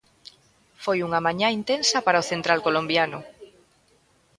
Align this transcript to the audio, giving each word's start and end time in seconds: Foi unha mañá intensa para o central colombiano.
Foi 0.83 0.97
unha 1.07 1.23
mañá 1.27 1.47
intensa 1.59 1.97
para 2.05 2.21
o 2.23 2.27
central 2.31 2.59
colombiano. 2.67 3.19